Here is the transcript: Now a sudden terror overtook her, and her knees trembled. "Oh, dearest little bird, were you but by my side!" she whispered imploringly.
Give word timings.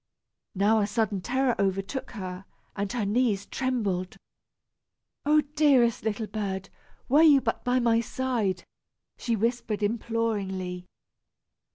Now 0.55 0.79
a 0.79 0.87
sudden 0.87 1.21
terror 1.21 1.53
overtook 1.59 2.09
her, 2.13 2.45
and 2.75 2.91
her 2.91 3.05
knees 3.05 3.45
trembled. 3.45 4.17
"Oh, 5.27 5.41
dearest 5.53 6.03
little 6.05 6.25
bird, 6.25 6.69
were 7.07 7.21
you 7.21 7.39
but 7.39 7.63
by 7.63 7.77
my 7.79 7.99
side!" 8.01 8.63
she 9.19 9.35
whispered 9.35 9.83
imploringly. 9.83 10.87